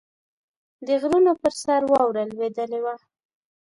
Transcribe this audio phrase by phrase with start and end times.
[0.85, 2.95] د غرونو پر سر واوره لوېدلې وه.